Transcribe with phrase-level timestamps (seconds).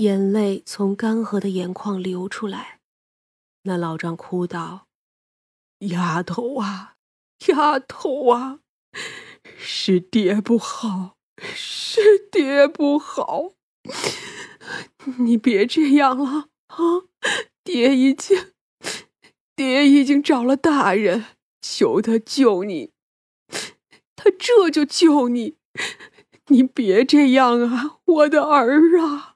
[0.00, 2.80] 眼泪从干涸的眼眶流出来。
[3.64, 4.86] 那老丈哭道
[5.90, 6.94] ：“丫头啊，
[7.48, 8.60] 丫头啊，
[9.58, 11.16] 是爹不好，
[11.54, 13.52] 是爹不好，
[15.18, 16.78] 你别这样了啊！
[17.62, 18.52] 爹已经，
[19.54, 21.26] 爹已经找了大人，
[21.60, 22.92] 求他救你，
[24.16, 25.58] 他这就救你，
[26.46, 29.26] 你别这样啊，我的儿啊！”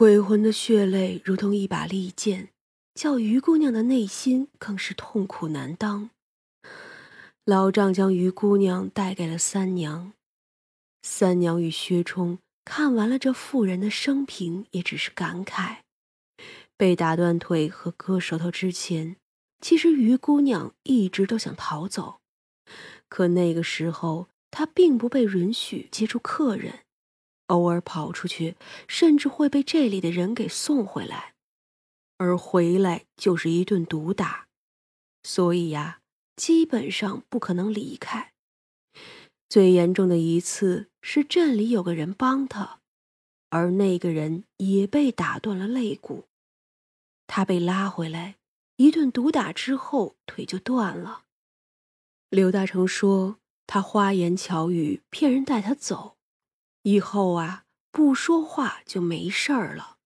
[0.00, 2.48] 鬼魂的血泪如同一把利剑。
[2.94, 6.08] 叫于姑娘的内心更是痛苦难当。
[7.44, 10.14] 老丈将于姑娘带给了三娘，
[11.02, 15.80] 三娘与薛冲看完了这妇人的生平，也只是感慨：
[16.78, 19.16] 被打断腿和割舌头之前，
[19.60, 22.20] 其实于姑娘一直都想逃走，
[23.10, 26.78] 可那个时候她并不被允许接触客人，
[27.50, 28.56] 偶尔跑出去，
[28.88, 31.34] 甚至会被这里的人给送回来。
[32.16, 34.46] 而回来就是一顿毒打，
[35.22, 36.00] 所以呀，
[36.36, 38.32] 基本上不可能离开。
[39.48, 42.80] 最严重的一次是镇里有个人帮他，
[43.48, 46.26] 而那个人也被打断了肋骨。
[47.26, 48.36] 他被拉回来，
[48.76, 51.22] 一顿毒打之后腿就断了。
[52.28, 56.16] 刘大成说他花言巧语骗人带他走，
[56.82, 59.96] 以后啊不说话就没事儿了。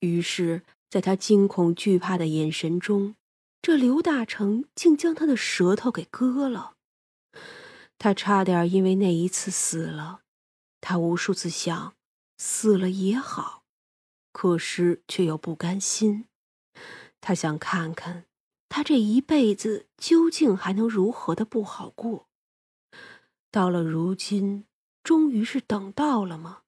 [0.00, 0.64] 于是。
[0.90, 3.14] 在他惊恐惧怕的眼神中，
[3.60, 6.76] 这刘大成竟将他的舌头给割了。
[7.98, 10.22] 他差点因为那一次死了。
[10.80, 11.94] 他无数次想
[12.38, 13.64] 死了也好，
[14.32, 16.24] 可是却又不甘心。
[17.20, 18.24] 他想看看
[18.70, 22.28] 他这一辈子究竟还能如何的不好过。
[23.50, 24.64] 到了如今，
[25.02, 26.62] 终于是等到了吗？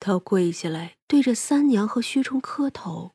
[0.00, 3.14] 他跪下来，对着三娘和薛冲磕头。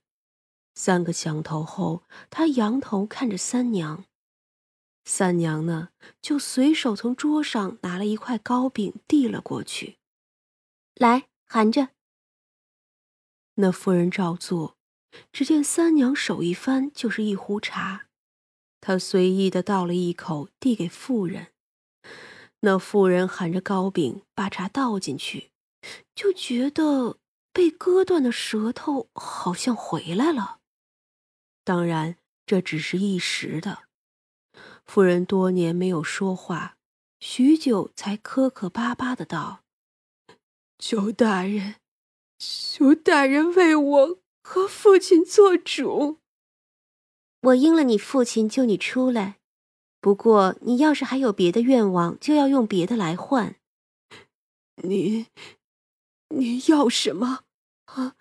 [0.74, 4.06] 三个响头后，他仰头看着三娘。
[5.04, 5.90] 三娘呢，
[6.22, 9.98] 就随手从桌上拿了一块糕饼递了过去，
[10.96, 11.90] 来含着。
[13.56, 14.78] 那妇人照做，
[15.32, 18.08] 只见三娘手一翻，就是一壶茶。
[18.80, 21.54] 她随意的倒了一口，递给妇人。
[22.62, 25.52] 那妇人含着糕饼，把茶倒进去。
[26.16, 27.18] 就觉得
[27.54, 30.60] 被割断的舌头好像回来了，
[31.64, 33.84] 当然这只是一时的。
[34.86, 36.78] 夫人多年没有说话，
[37.20, 39.64] 许久才磕磕巴巴的道
[40.80, 41.76] ：“求大人，
[42.40, 46.20] 求大人为我和父亲做主。
[47.42, 49.37] 我应了你父亲救你出来，
[50.08, 53.58] 不过你要是还有别的愿望，就要用别的来换。
[54.84, 55.28] 你。”
[56.32, 57.44] 你要什么？
[57.86, 58.16] 啊，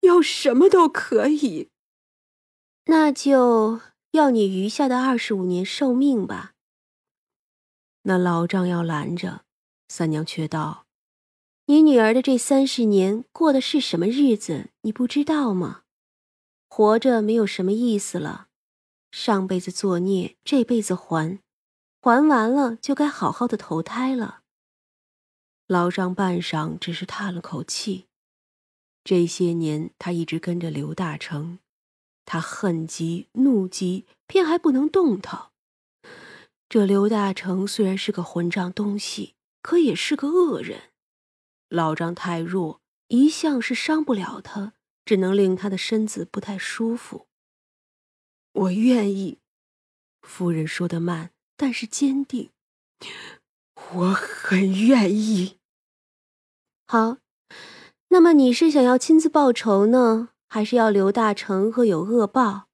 [0.00, 1.70] 要什么都可以。
[2.84, 3.80] 那就
[4.10, 6.52] 要你余下的二十五年寿命吧。
[8.02, 9.46] 那老丈要拦着，
[9.88, 10.86] 三娘却道
[11.68, 14.68] ：“你女儿的这三十年过的是什么日子？
[14.82, 15.84] 你不知道吗？
[16.68, 18.48] 活着没有什么意思了。
[19.16, 21.38] 上辈子作孽，这辈子还，
[22.00, 24.40] 还完了就该好好的投胎了。”
[25.68, 28.06] 老张半晌，只是叹了口气。
[29.04, 31.60] 这些年，他一直跟着刘大成，
[32.24, 35.52] 他恨极怒极，偏还不能动他。
[36.68, 40.90] 这刘大成虽然是个混账东西，可也是个恶人。
[41.68, 44.72] 老张太弱，一向是伤不了他，
[45.04, 47.28] 只能令他的身子不太舒服。
[48.54, 49.38] 我愿意。
[50.22, 52.50] 夫人说的慢，但是坚定。
[53.92, 55.58] 我很愿意。
[56.86, 57.18] 好，
[58.08, 62.68] 那么你是想要亲自报仇呢，还是要刘大成恶有恶报？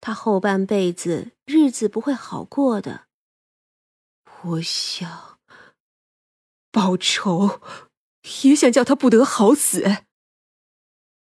[0.00, 3.06] 他后半辈子日子不会好过的。
[4.42, 5.38] 我想
[6.70, 7.60] 报仇，
[8.44, 10.04] 也想叫他不得好死。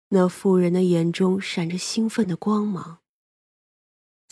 [0.09, 3.02] 那妇人的眼中闪着兴奋的光芒。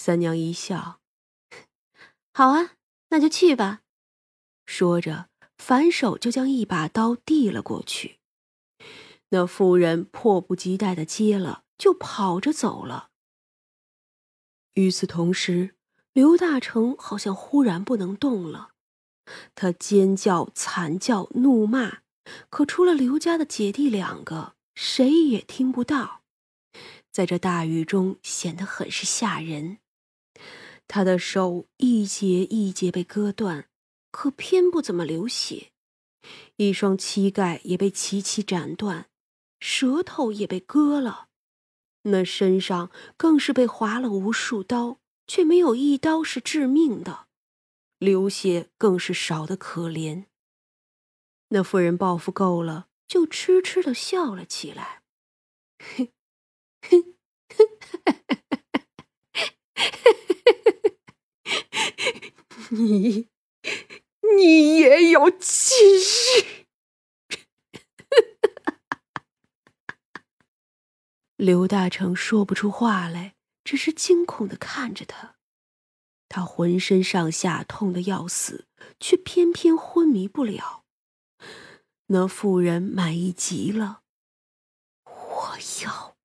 [0.04, 1.00] 三娘一笑
[2.34, 2.72] ：“好啊，
[3.10, 3.82] 那就去吧。”
[4.66, 8.18] 说着，反手就将一把刀递了过去。
[9.30, 13.12] 那妇人迫不及待的接了，就跑着走了。
[14.74, 15.76] 与此同时，
[16.14, 18.72] 刘大成好像忽然不能动了，
[19.54, 22.00] 他尖叫、惨叫、怒骂，
[22.50, 26.24] 可除了刘家的姐弟两个，谁也听不到。
[27.12, 29.78] 在这大雨中，显得很是吓人。
[30.94, 33.70] 他的手一节一节被割断。
[34.12, 35.72] 可偏不怎么流血，
[36.58, 39.10] 一双膝盖也被齐齐斩断，
[39.62, 41.30] 舌头也被割了，
[42.02, 47.28] 那身上更是被划了无数刀，却没有一刀是致命的，
[48.00, 50.26] 流血更是少得可怜。
[51.48, 55.04] 那妇人报复够了，就痴痴的笑了起来，
[55.80, 56.10] 哼，
[56.82, 57.16] 哼，
[62.72, 63.30] 你。
[64.38, 66.66] 你也有今日！
[71.36, 75.36] 刘大成说不出话来，只是惊恐的看着他。
[76.30, 78.68] 他浑身上下痛得要死，
[79.00, 80.86] 却偏偏昏迷不了。
[82.08, 84.04] 那妇人满意极了，
[85.06, 86.16] 我要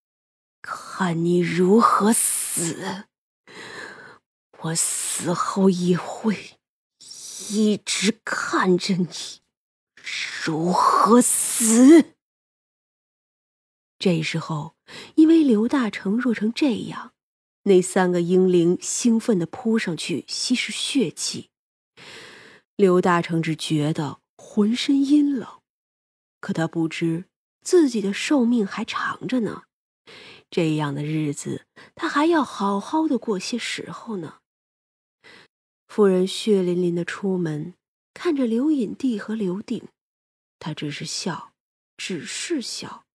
[0.62, 3.06] 看你如何死，
[4.60, 6.58] 我死后也会。
[7.48, 9.08] 一直看着你
[10.44, 12.16] 如何死。
[14.00, 14.74] 这时候，
[15.14, 17.12] 因为刘大成弱成这样，
[17.62, 21.50] 那三个婴灵兴奋的扑上去吸食血气。
[22.74, 25.60] 刘大成只觉得浑身阴冷，
[26.40, 27.26] 可他不知
[27.62, 29.62] 自己的寿命还长着呢，
[30.50, 34.40] 这样的日子他还要好好的过些时候呢。
[35.96, 37.72] 夫人血淋淋的出门，
[38.12, 39.88] 看着刘隐帝和刘鼎，
[40.58, 41.54] 他只是笑，
[41.96, 43.06] 只是笑，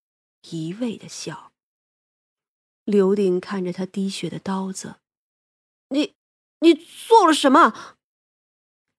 [0.50, 1.52] 一味的笑。
[2.84, 4.96] 刘鼎看着他滴血的刀子，
[5.90, 6.16] 你，
[6.62, 7.98] 你做了什么？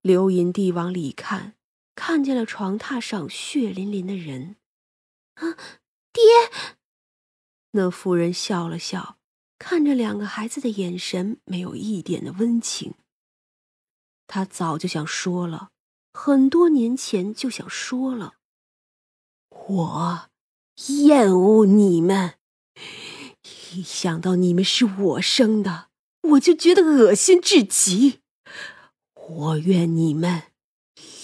[0.01, 1.57] 刘隐帝往里看，
[1.97, 4.55] 看见了床榻上血淋淋的人。
[5.35, 5.59] 啊，
[6.13, 6.23] 爹！
[7.73, 9.19] 那妇人笑了笑，
[9.59, 12.95] 看着两个孩子的眼神没有一点的温情。
[14.35, 15.69] 他早就想说了，
[16.15, 18.37] 很多年前就想说了。
[19.51, 20.31] 我
[20.89, 22.37] 厌恶你们，
[23.75, 25.89] 一想到你们是我生的，
[26.31, 28.21] 我就觉得恶心至极。
[29.15, 30.45] 我愿你们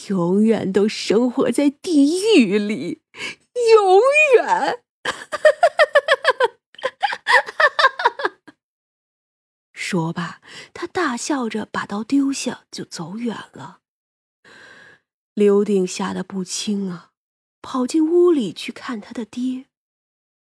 [0.08, 3.00] 永远都生活在地狱里，
[3.74, 4.02] 永
[4.36, 4.82] 远。
[9.88, 10.42] 说罢，
[10.74, 13.80] 他大笑着把刀丢下，就走远了。
[15.32, 17.12] 刘定吓得不轻啊，
[17.62, 19.64] 跑进屋里去看他的爹，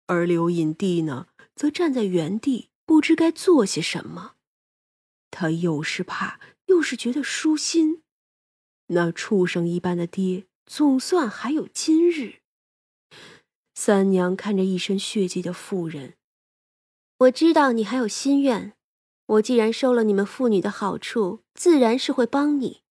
[0.08, 4.36] 而刘隐帝呢，则站在原地，不知该做些什么。
[5.30, 8.04] 他又是怕，又是觉得舒心。
[8.88, 12.42] 那畜生一般的爹，总算还有今日。
[13.74, 16.18] 三娘看着一身血迹的妇人，
[17.20, 18.74] 我知道你还有心愿。
[19.32, 22.82] 我既然收了你们妇女的好处，自然是会帮你。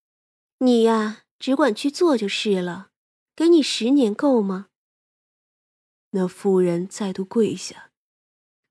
[0.60, 2.90] 你呀，只管去做就是了。
[3.36, 4.68] 给你十年够吗？
[6.12, 7.90] 那妇人再度跪下，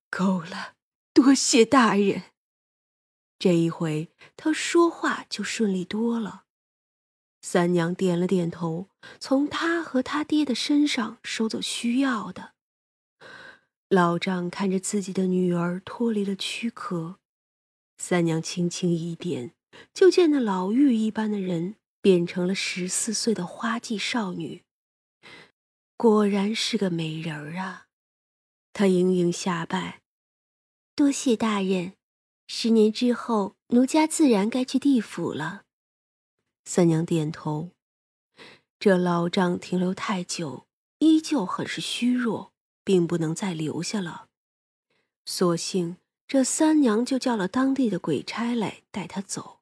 [0.09, 0.73] 够了，
[1.13, 2.23] 多谢大人。
[3.37, 6.45] 这一回，他说话就顺利多了。
[7.41, 8.89] 三娘点了点头，
[9.19, 12.53] 从他和他爹的身上收走需要的。
[13.89, 17.19] 老丈看着自己的女儿脱离了躯壳。
[18.01, 19.53] 三娘轻轻一点，
[19.93, 24.63] 就见那老妪一般的人变成了十四岁的花季少女。
[25.97, 27.87] 果然是个美人儿啊！
[28.71, 30.01] 她盈盈下拜，
[30.95, 31.93] 多谢大人。
[32.47, 35.65] 十年之后，奴家自然该去地府了。
[36.63, 37.71] 三娘点头。
[38.79, 40.65] 这老丈停留太久，
[40.99, 42.53] 依旧很是虚弱，
[42.85, 44.29] 并不能再留下了。
[45.25, 45.97] 索性。
[46.29, 49.61] 这三娘就叫了当地的鬼差来带她走。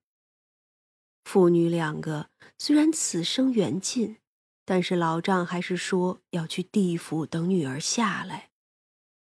[1.24, 4.18] 父女两个虽然此生缘尽，
[4.66, 8.50] 但是老丈还是说要去地府等女儿下来，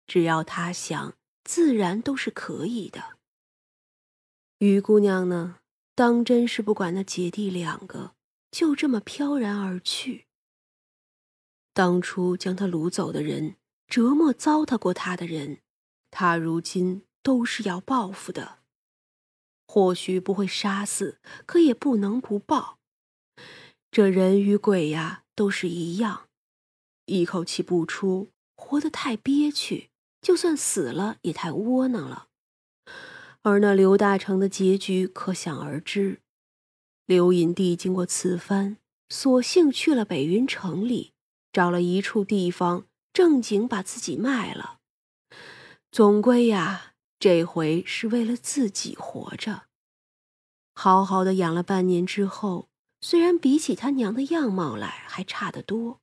[0.06, 1.16] 只要他想，
[1.46, 3.18] 自然都是可以的。
[4.58, 5.60] 于姑娘呢，
[5.96, 8.16] 当真是不管那姐弟两个，
[8.52, 10.26] 就这么飘然而去。
[11.74, 13.56] 当初将她掳走的人，
[13.88, 15.60] 折磨糟蹋过她的人，
[16.12, 17.06] 她如今。
[17.22, 18.60] 都是要报复的，
[19.68, 22.80] 或许不会杀死，可也不能不报。
[23.92, 26.28] 这人与鬼呀，都是一样，
[27.06, 29.90] 一口气不出，活得太憋屈；
[30.22, 32.28] 就算死了，也太窝囊了。
[33.42, 36.22] 而那刘大成的结局可想而知。
[37.06, 38.78] 刘隐帝经过此番，
[39.10, 41.14] 索性去了北云城里，
[41.52, 44.80] 找了一处地方，正经把自己卖了。
[45.92, 46.94] 总归呀。
[47.20, 49.64] 这回是为了自己活着，
[50.74, 52.70] 好好的养了半年之后，
[53.02, 56.00] 虽然比起他娘的样貌来还差得多，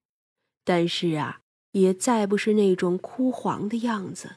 [0.62, 1.40] 但是啊，
[1.72, 4.36] 也再不是那种枯黄的样子。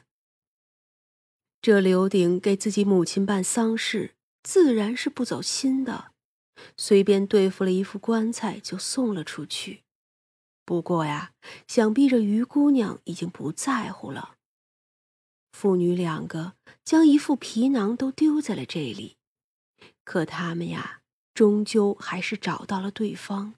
[1.60, 6.12] 这刘鼎给自己母亲办丧事，自然是不走心的，
[6.78, 9.82] 随便对付了一副棺材就送了出去。
[10.64, 11.32] 不过呀，
[11.68, 14.36] 想必这于姑娘已经不在乎了。
[15.52, 16.54] 父女两个
[16.84, 19.16] 将一副皮囊都丢在了这里，
[20.04, 20.98] 可他们呀。
[21.32, 23.54] 终究还是找到了对方，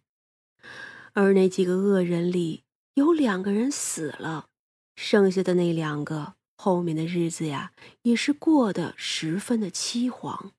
[1.15, 2.63] 而那几个恶人里
[2.95, 4.51] 有两个人死了，
[4.95, 7.73] 剩下的那两个后面的日子呀，
[8.03, 10.53] 也是过得十分的凄惶。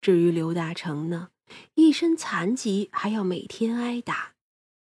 [0.00, 1.28] 至于刘大成呢，
[1.74, 4.34] 一身残疾，还要每天挨打，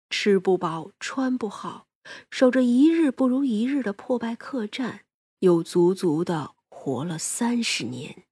[0.09, 1.87] 吃不饱穿不好，
[2.29, 5.04] 守着一日不如一日的破败客栈，
[5.45, 8.23] 又足足的活了三十年。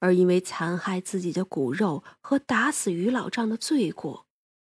[0.00, 4.26] 而因为残害自己的骨肉和打死于老丈的罪过，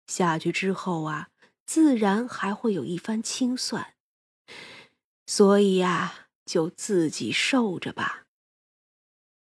[0.07, 1.29] 下去之后啊，
[1.65, 3.93] 自然还会有一番清算。
[5.25, 8.22] 所以呀，就自己受着吧。